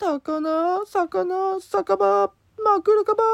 [0.00, 0.20] 高
[0.86, 2.32] 菜魚酒場
[2.64, 3.24] マクルカバ